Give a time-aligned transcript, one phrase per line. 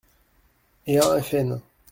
[0.87, 1.61] et un f.n.